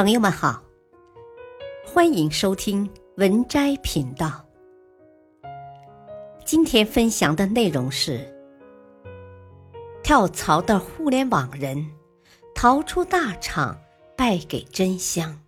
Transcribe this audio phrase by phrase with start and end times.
[0.00, 0.64] 朋友们好，
[1.84, 4.42] 欢迎收听文摘频道。
[6.42, 8.26] 今天分享的内容是：
[10.02, 11.86] 跳槽的互联网人
[12.54, 13.78] 逃出大厂，
[14.16, 15.38] 败给真香。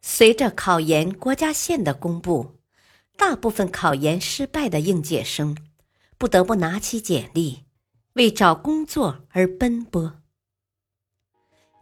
[0.00, 2.60] 随着考研国家线的公布，
[3.16, 5.58] 大部分考研失败的应届生
[6.16, 7.64] 不得不拿起简历，
[8.12, 10.14] 为找工作而奔波。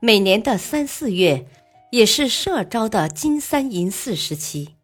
[0.07, 1.49] 每年的三四月，
[1.91, 4.77] 也是社招的金三银四时期。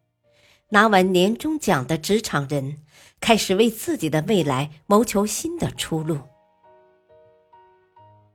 [0.70, 2.78] 拿完年终奖的职场人，
[3.20, 6.18] 开始为自己的未来谋求新的出路。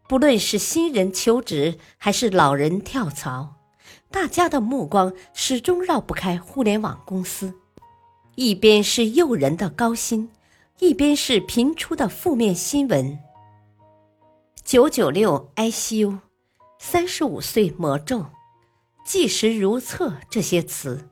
[0.07, 3.55] 不论是新人求职，还是老人跳槽，
[4.09, 7.53] 大家的目光始终绕不开互联网公司。
[8.35, 10.29] 一边是诱人的高薪，
[10.79, 13.19] 一边是频出的负面新闻。
[14.63, 16.19] 九九六 ICU。
[16.79, 18.25] 三十五岁魔咒，
[19.05, 21.09] 计时如厕这些词，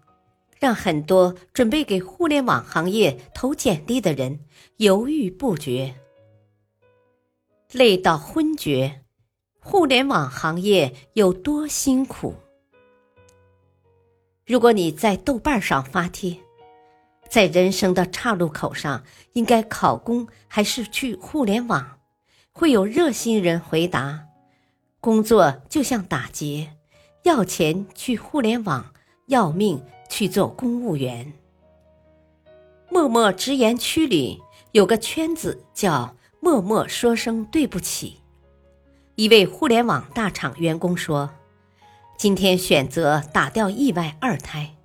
[0.59, 4.39] 让很多准备给互联网行业投简历的人
[4.77, 5.95] 犹豫不决，
[7.71, 9.01] 累到昏厥。
[9.59, 12.35] 互联网行业有多辛苦？
[14.45, 16.37] 如果你在豆瓣上发帖，
[17.27, 21.99] 在人生的岔路口上，应该考公还是去互联网？
[22.51, 24.24] 会有热心人回答。
[25.05, 26.71] 工作就像打劫，
[27.21, 28.91] 要钱去互联网，
[29.27, 31.31] 要命去做公务员。
[32.89, 38.19] 默默直言区里有个圈子叫“默默说声对不起”。
[39.13, 41.29] 一位互联网大厂员工说
[42.17, 44.75] ：“今天选择打掉意外二胎，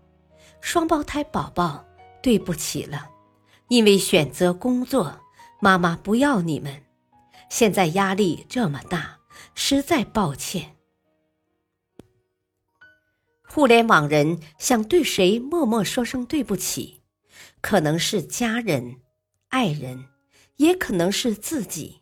[0.61, 1.87] 双胞胎宝宝，
[2.23, 3.09] 对不起了，
[3.69, 5.19] 因为选择工作，
[5.61, 6.83] 妈妈不要你们，
[7.49, 9.17] 现在压力这么大。”
[9.63, 10.75] 实在抱歉。
[13.47, 17.03] 互联网人想对谁默默说声对不起，
[17.61, 19.03] 可能是家人、
[19.49, 20.07] 爱人，
[20.57, 22.01] 也可能是自己。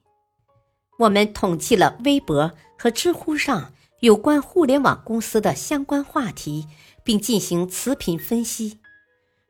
[1.01, 6.69] 我们统计了微博和知乎上有关互联网公司的相关话题，
[7.03, 8.79] 并进行词频分析，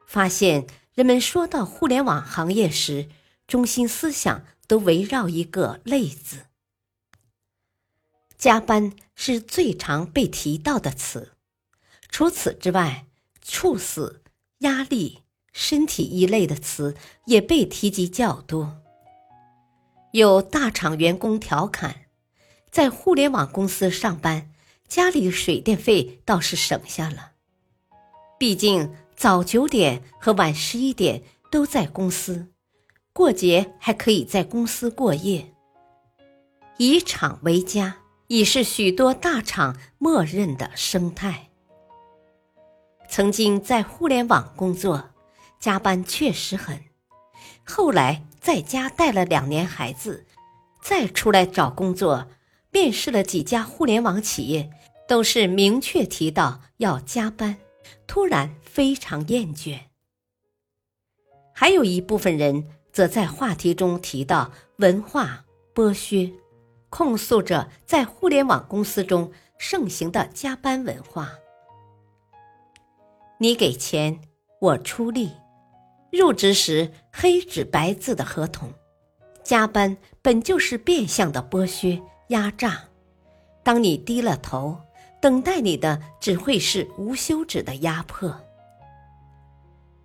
[0.07, 3.11] 发现人们说到互联网行业时，
[3.47, 6.48] 中心思想都围绕一个“累”字。
[8.39, 11.33] 加班是最常被提到的词，
[12.09, 13.07] 除此之外，
[13.43, 14.23] 猝死、
[14.59, 16.97] 压力、身体一类的词
[17.27, 18.81] 也被提及较多。
[20.13, 22.07] 有大厂员工调侃，
[22.71, 24.53] 在互联网公司上班，
[24.87, 27.33] 家里水电费倒是省下了，
[28.39, 32.53] 毕竟早九点和晚十一点都在公司，
[33.13, 35.53] 过节还可以在公司过夜，
[36.77, 37.99] 以厂为家。
[38.29, 41.49] 已是许多大厂默认的生态。
[43.09, 45.11] 曾经在互联网工作，
[45.59, 46.85] 加班确实狠。
[47.65, 50.27] 后来在家带了两年孩子，
[50.83, 52.29] 再出来找工作，
[52.71, 54.71] 面试了几家互联网企业，
[55.09, 57.57] 都是明确提到要加班，
[58.07, 59.79] 突然非常厌倦。
[61.55, 66.31] 还有一部分人则在话题中提到文化剥削。
[66.91, 71.33] 控诉着在互联网公司中盛行的加班文化。
[73.39, 74.21] 你给钱，
[74.61, 75.33] 我出力，
[76.11, 78.73] 入职时黑纸白字的合同，
[79.45, 82.85] 加班本就是变相的剥削压榨。
[83.63, 84.81] 当你低了头，
[85.21, 88.41] 等待你的只会是无休止的压迫。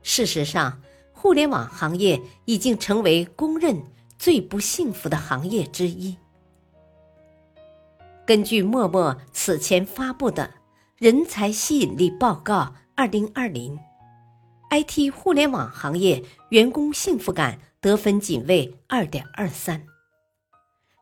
[0.02, 0.82] 事实上，
[1.14, 3.82] 互联网行业已经成为公认
[4.18, 6.18] 最不幸福的行业之一。
[8.26, 10.44] 根据陌陌此前发布的
[10.98, 13.78] 《人才吸引力报告二零二零》
[14.72, 19.86] ，IT 互联网行业员工幸福感得分仅为二点二三，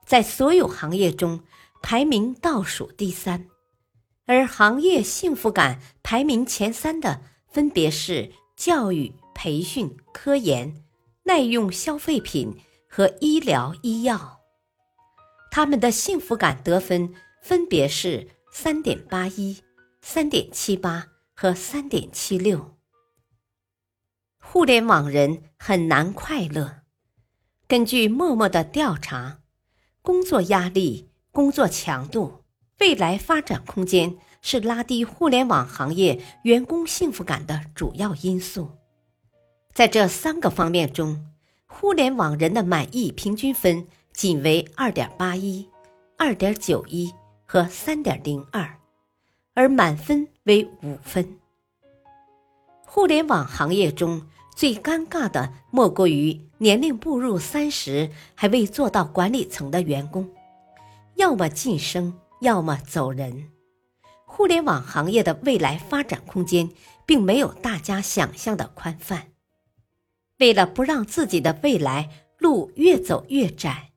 [0.04, 1.42] 在所有行业中
[1.84, 3.46] 排名倒数第三，
[4.26, 10.84] 而行业幸福感排名前三的分别是教育、培训、科研、
[11.26, 12.58] 耐用消费品
[12.90, 14.41] 和医疗医药。
[15.54, 19.62] 他们的幸福感得分分别是三点八一、
[20.02, 22.78] 三点七八和三点七六。
[24.40, 26.84] 互联网人很难快乐。
[27.68, 29.42] 根据陌陌的调查，
[30.02, 32.46] 工作压力、工作强度、
[32.80, 38.72] 未来发展空间是拉低互联网行业员工幸福感的主要因素。
[39.74, 41.26] 在这三个方面中，
[41.66, 43.90] 互联网人的满意平均分。
[44.14, 45.68] 仅为二点八一、
[46.18, 47.14] 二点九一
[47.46, 48.78] 和三点零二，
[49.54, 51.38] 而满分为五分。
[52.86, 60.30] 互联网行业中最尴尬的莫过于年龄步入三十还未做到管理层的员工，
[61.16, 63.50] 要么晋升，要么走人。
[64.26, 66.70] 互联网行业的未来发展空间
[67.06, 69.28] 并没有大家想象的宽泛。
[70.40, 73.91] 为了不让自己的未来路越走越窄，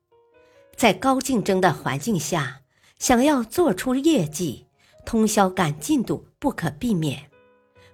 [0.76, 2.61] 在高竞争的环境下，
[2.99, 4.67] 想要做出业绩，
[5.06, 7.31] 通宵赶进度不可避免，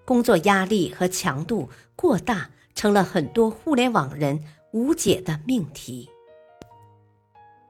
[0.04, 4.42] 工作压力和强度过大成了很多互联网人
[4.72, 6.08] 无解的命题。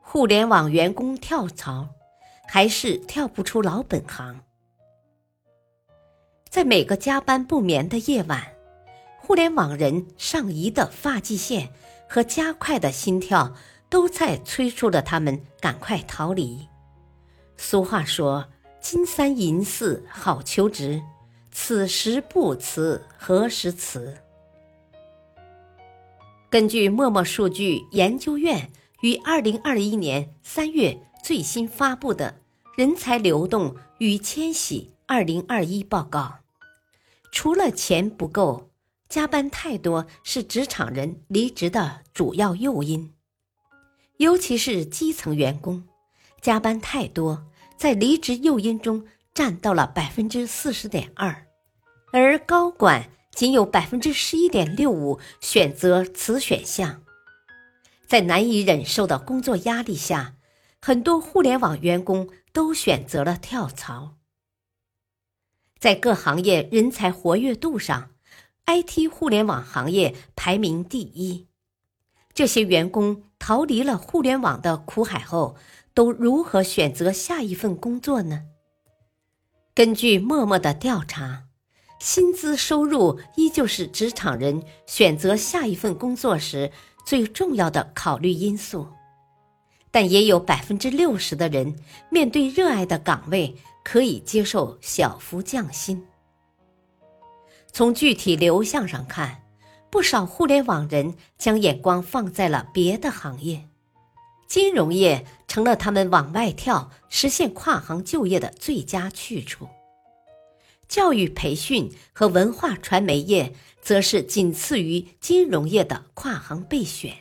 [0.01, 1.89] 互联网员工跳槽，
[2.49, 4.41] 还是跳不出老本行。
[6.49, 8.55] 在每个加班不眠的夜晚。
[9.23, 11.73] 互联网人上移的发际线
[12.09, 13.55] 和加快的心跳，
[13.91, 16.67] 都在催促着他们赶快逃离。
[17.57, 18.49] 俗话说
[18.81, 21.03] ：“金三银四好求职，
[21.51, 24.17] 此时不辞何时辞？”
[26.49, 28.73] 根据陌陌数据研究院
[29.03, 32.37] 于二零二一年三月最新发布的
[32.79, 36.21] 《人才流动与迁徙二零二一报告》，
[37.31, 38.71] 除了钱不够。
[39.09, 43.13] 加班太多是职场人离职的主要诱因，
[44.21, 45.83] 尤其是基层员工，
[46.43, 47.47] 加班太多
[47.79, 51.47] 在离职诱因中占到了百分之四十点二，
[52.13, 57.03] 而高管仅有百分之十一点六五选择此选项。
[58.07, 60.35] 在难以忍受的工作压力下，
[60.83, 64.17] 很多互联网员工都选择了跳槽。
[65.79, 68.11] 在各行业人才活跃度上。
[68.67, 71.49] IT 互联网行业排名第一，
[72.41, 75.57] 这些员工逃离了互联网的苦海后，
[75.93, 78.45] 都如何选择下一份工作呢？
[79.75, 81.43] 根据默默的调查，
[81.99, 86.73] 薪资收入依旧是职场人选择下一份工作时
[87.05, 88.89] 最重要的考虑因素，
[89.91, 91.77] 但也有百分之六十的人
[92.09, 93.55] 面对热爱的岗位，
[93.85, 96.03] 可以接受小幅降薪。
[97.71, 99.43] 从具体流向上看，
[99.91, 103.69] 不少互联网人将眼光放在了别的行业，
[104.47, 109.69] 金融业成了他们往外跳、实现跨行就业的最佳去处。
[110.87, 113.53] 教育培训和文化传媒业
[113.83, 117.13] 则是仅次于金融业的跨行备选。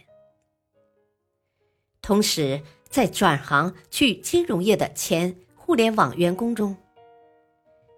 [2.02, 6.78] 同时，在转行去金融业的前互联网员工中，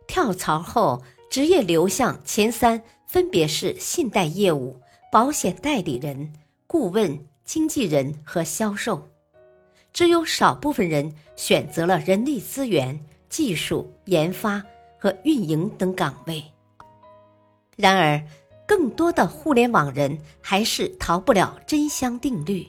[0.07, 1.03] 跳槽后。
[1.29, 4.79] 职业流向前三分别是信贷业务、
[5.11, 6.31] 保险代理人、
[6.65, 9.05] 顾问、经纪人和销售，
[9.91, 12.97] 只有少部分人选择了人力资源、
[13.27, 14.63] 技术研发
[14.97, 16.41] 和运营等岗位。
[17.75, 18.23] 然而，
[18.65, 22.65] 更多的互联网人还是逃不了真香定律。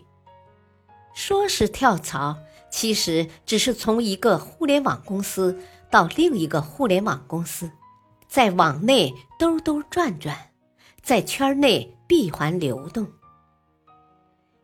[1.14, 2.36] 说是跳槽，
[2.68, 5.56] 其实只是从一个互联网公司
[5.88, 7.70] 到另一个互联网公司。
[8.32, 10.52] 在网内兜兜转转，
[11.02, 13.06] 在圈内闭环流动。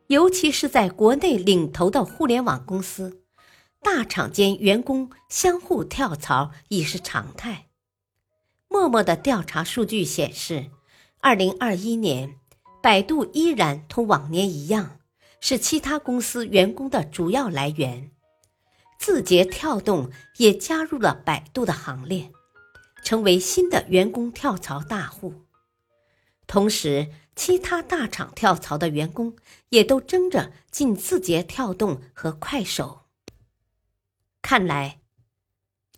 [0.07, 3.21] 尤其是在国内领头的互联网公司，
[3.83, 7.67] 大厂间员工相互跳槽已是常态。
[8.69, 10.71] 陌陌的调查数据显示，
[11.21, 12.37] 二零二一年，
[12.83, 14.97] 百度依然同往年一样，
[15.43, 18.13] 是其他公司员工的主要来源。
[18.99, 22.33] 字节跳动也加入了百度的行列。
[23.03, 25.35] 成为新的员工跳槽大户，
[26.47, 29.37] 同时，其他大厂跳槽的员工
[29.69, 33.03] 也都争着进字节跳动和快手。
[34.43, 34.99] 看来，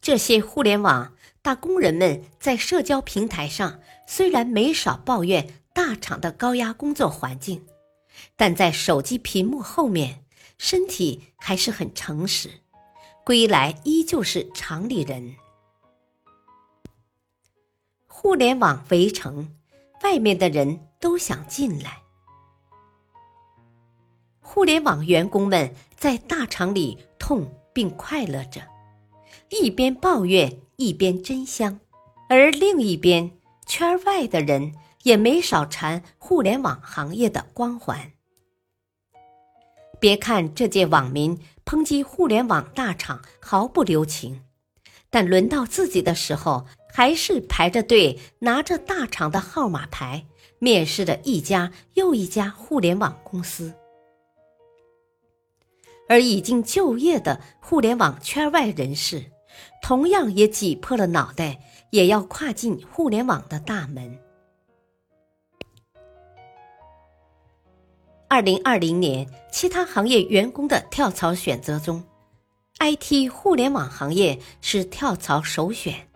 [0.00, 7.66] 这些互联网打工人们在社交平台上虽然没少抱怨大厂的高压工作环境，
[8.37, 10.25] 但在手机屏幕后面，
[10.59, 12.50] 身体还是很诚实，
[13.25, 15.37] 归来依旧是厂里人。
[18.22, 19.56] 互联网围城，
[20.02, 22.02] 外面的人都想进来。
[24.42, 28.60] 互联网员工们在大厂里痛并快乐着，
[29.48, 31.80] 一边抱怨一边真香，
[32.28, 34.74] 而另一边圈外的人
[35.04, 38.12] 也没少馋互联网行业的光环。
[39.98, 44.42] 别看这届网民抨击互联网大厂毫不留情，
[45.08, 46.66] 但轮到自己的时候。
[46.92, 50.26] 还是排着队，拿着大厂的号码牌，
[50.59, 53.73] 面试着一家又一家互联网公司。
[56.09, 59.30] 而已经就业的互联网圈外人士，
[59.80, 64.18] 同样也挤破了脑袋，也要跨进互联网的大门。
[68.28, 72.04] 二零二零年，其他行业员工的跳槽选择中
[72.78, 76.09] ，IT 互联网行业是跳槽首选。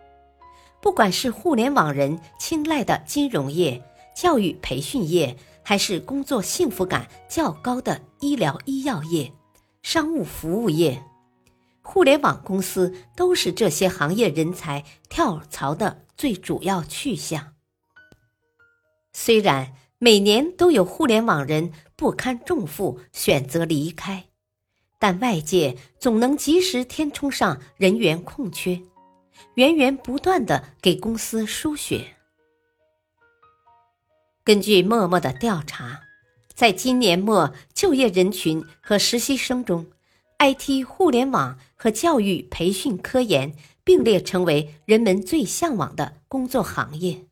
[0.85, 3.83] 不管是互联网人青睐的金融业、
[4.15, 9.33] 教育培训业，还是工作幸福感较高的医疗医药业、
[9.81, 11.03] 商务服务业，
[11.81, 17.55] 互联网公司都是这些行业人才跳槽的最主要去向。
[19.11, 24.25] 虽然每年都有互联网人不堪重负选择离开，
[24.99, 28.79] 但外界总能及时填充上人员空缺。
[29.55, 32.15] 源源不断的给公司输血。
[34.43, 36.01] 根据默默的调查，
[36.53, 39.87] 在今年末就业人群和实习生中
[40.39, 47.25] ，IT、互联网和教育培训科研并列成为人们最向往的工作行业。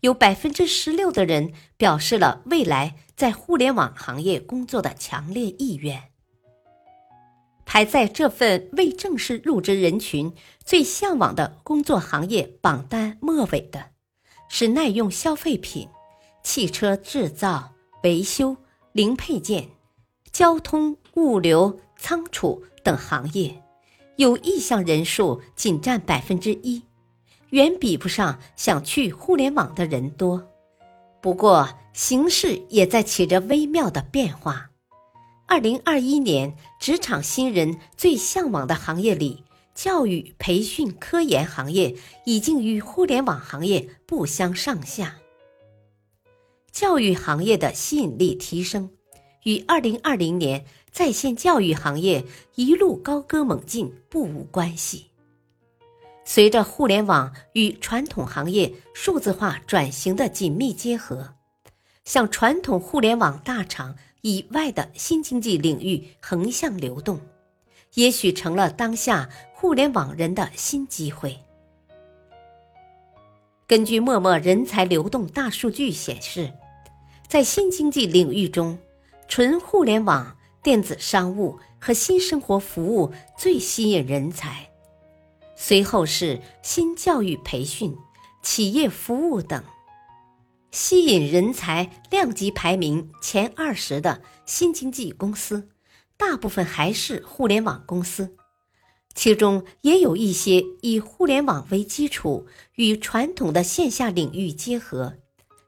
[0.00, 6.13] 有百分之十六的人表示了未来在互联网行业工作的强烈意愿。
[7.66, 10.32] 排在这份未正式入职人群
[10.64, 13.90] 最向往的工作行业榜单末尾的，
[14.48, 15.88] 是耐用消费品、
[16.42, 18.56] 汽车制造、维修、
[18.92, 19.68] 零配件、
[20.30, 23.62] 交通、物流、仓储等行业，
[24.16, 26.82] 有意向人数仅占百分之一，
[27.50, 30.50] 远比不上想去互联网的人多。
[31.20, 34.70] 不过，形势也在起着微妙的变化。
[35.54, 41.94] 二零二一年，职场新人最向往的行业里，教育培训科研行业
[42.24, 45.14] 已经与互联网行业不相上下。
[46.72, 48.90] 教育行业的吸引力提升，
[49.44, 52.24] 与二零二零年在线教育行业
[52.56, 55.06] 一路高歌猛进不无关系。
[56.24, 61.34] 随着互联网与传统行业数字化转型的紧密结合，
[62.04, 63.94] 向传统互联网大厂。
[64.24, 67.20] 以外的新经济领域横向流动，
[67.92, 71.38] 也许成了当下互联网人的新机会。
[73.66, 76.50] 根据陌陌人才流动大数据显示，
[77.28, 78.78] 在新经济领域中，
[79.28, 84.70] 纯互联网、电子商务和新生活服务最吸引人才，
[85.54, 87.94] 随后是新教育培训、
[88.42, 89.62] 企业服务等。
[90.74, 95.68] 吸引人才量级排名前二十的新经济公司，
[96.16, 98.34] 大部分还是互联网公司，
[99.14, 105.14] 其中也有一些以互联网为基础，与传统的线下领域结合，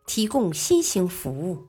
[0.09, 1.69] 提供新型服务。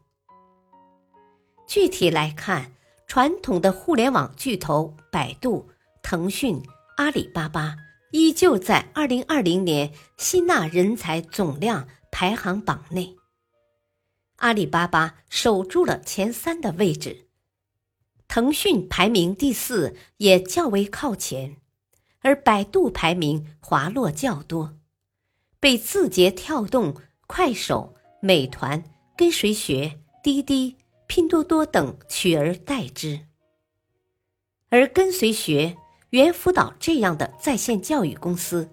[1.68, 2.72] 具体来看，
[3.06, 5.70] 传统的互联网巨头百度、
[6.02, 6.60] 腾讯、
[6.96, 7.76] 阿里巴巴
[8.12, 13.16] 依旧在二零二零年吸纳人才总量排行榜内。
[14.38, 17.28] 阿里巴巴守住了前三的位置，
[18.28, 21.58] 腾讯排名第四，也较为靠前，
[22.22, 24.78] 而百度排名滑落较多，
[25.60, 28.84] 被字节跳动、快手、美团、
[29.18, 30.76] 跟谁学、滴滴、
[31.08, 33.22] 拼多多等取而代之。
[34.70, 35.78] 而跟随学、
[36.12, 38.70] 猿辅导这样的在线教育公司，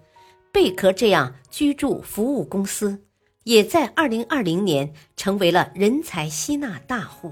[0.51, 3.04] 贝壳这样居住服务公司。
[3.45, 7.31] 也在二零二零年成为了人才吸纳大户。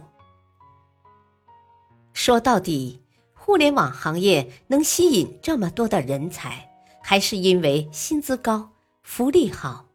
[2.14, 3.02] 说到底，
[3.34, 6.70] 互联网行业能吸引这么多的人才，
[7.02, 8.70] 还是因为薪资高、
[9.02, 9.88] 福利好。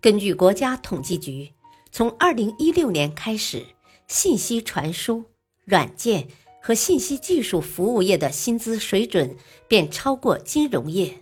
[0.00, 1.52] 根据国家统计局，
[1.90, 3.66] 从二零一六年开始，
[4.08, 5.22] 信息传输、
[5.66, 6.26] 软件
[6.62, 9.36] 和信息技术服务业的薪资水准
[9.68, 11.21] 便超过金融业。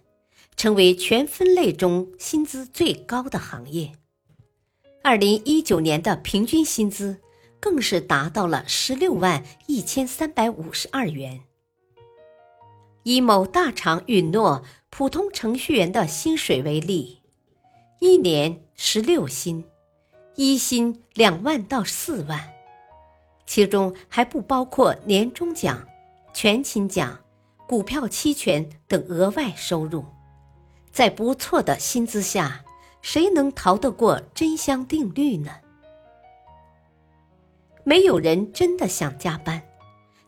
[0.61, 3.93] 成为全分类中薪资最高的行业。
[5.02, 7.17] 二零一九年的平均薪资
[7.59, 11.40] 更是达到了十六万一千三百五十二元。
[13.05, 17.23] 以某大厂允诺普通程序员的薪水为例，
[17.99, 19.64] 一年十六薪，
[20.37, 22.50] 一薪两万到四万，
[23.47, 25.88] 其中还不包括年终奖、
[26.35, 27.19] 全勤奖、
[27.67, 30.05] 股票期权等额外收入。
[30.92, 32.64] 在不错的薪资下，
[33.00, 35.52] 谁能逃得过真香定律呢？
[37.85, 39.62] 没有人真的想加班，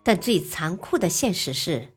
[0.02, 1.94] 但最残酷的现实是，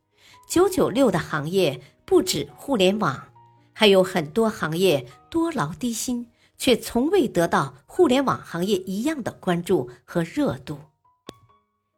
[0.50, 3.30] 九九六的行业不止互联网，
[3.72, 10.80] 还有很多行业多劳低薪，却从未得到互联网行业一样的关注和热度。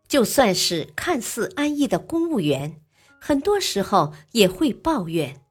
[0.07, 2.81] 就算是看似安逸的公务员，
[3.19, 5.41] 很多时候也会抱怨，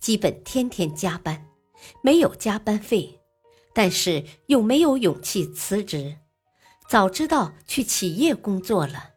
[0.00, 1.46] 基本天天加班，
[2.02, 3.20] 没有加班费，
[3.74, 6.18] 但是又没有勇气辞职。
[6.88, 9.10] 早知道去企业工作了。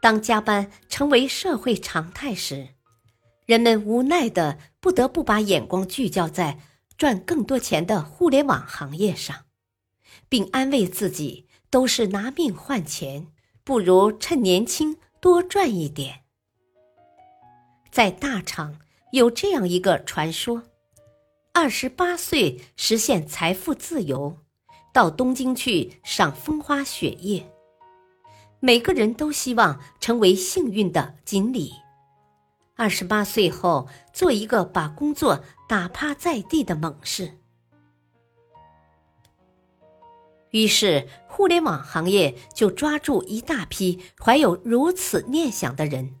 [0.00, 2.68] 当加班成为社会常态时，
[3.44, 6.58] 人们无奈的不得不把眼光聚焦在
[6.96, 9.44] 赚更多钱的互联网行业上，
[10.28, 13.26] 并安慰自己都是拿命换钱，
[13.62, 16.20] 不如趁年轻多赚一点。
[17.90, 18.78] 在大厂
[19.12, 20.62] 有这样一个传说：
[21.52, 24.38] 二十八岁实现财富自由。
[24.92, 27.48] 到东京去赏风花雪月，
[28.58, 31.72] 每个人都希望成为幸运的锦鲤。
[32.74, 37.38] 二十八岁后，做一个把工作打趴在地的猛士。
[40.50, 46.16] 于是，互联网行业就抓住一大批怀有如此念想的人，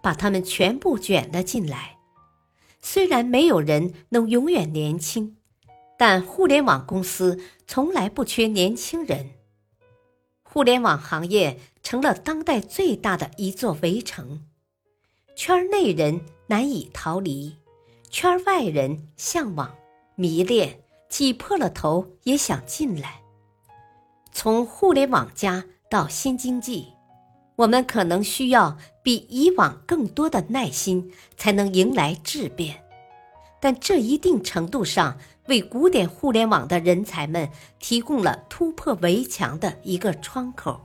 [0.00, 1.98] 把他们全部卷了进来。
[2.86, 5.38] 虽然没有人能永远年轻。
[5.96, 9.30] 但互联网公司从来不缺年轻人。
[10.42, 14.44] 互联网行业成了当代最大的一座围城，
[15.36, 17.56] 圈内人难以逃离，
[18.10, 19.74] 圈外人向往、
[20.16, 23.22] 迷恋，挤破了头也想进来。
[24.32, 26.88] 从互联网加到新经济，
[27.56, 32.82] 我们可能需要比以往更多的耐心，才能迎来质变。
[33.60, 35.16] 但这一定程度上。
[35.46, 40.80] 为古典互联网的人才们提供了突破围墙的一个窗口。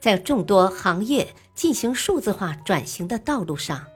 [0.00, 3.86] 在众多行业进行数字化转型的道路上，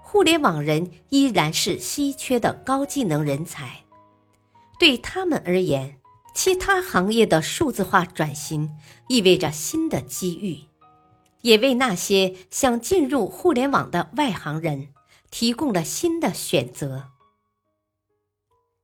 [0.00, 3.82] 互联网人依然是稀缺的高技能人才。
[4.78, 5.96] 对他们而言，
[6.32, 8.76] 其他行业的数字化转型
[9.08, 10.60] 意味着新的机遇，
[11.42, 14.88] 也为那些想进入互联网的外行人
[15.30, 17.10] 提供了新的选择。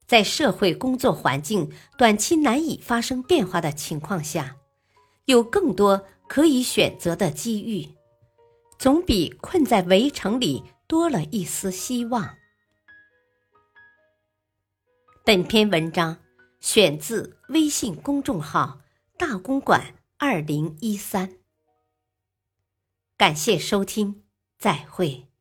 [0.06, 4.56] 在社会工作环境短期难以发生变化的情况下，
[5.24, 7.88] 有更多可以选择的机遇，
[8.78, 12.36] 总比困在围城里多了一丝希望。
[15.24, 16.18] 本篇文章
[16.60, 18.80] 选自微信公众号
[19.16, 21.36] “大公馆二零一三”，
[23.22, 24.24] 感谢收听，
[24.58, 25.31] 再会。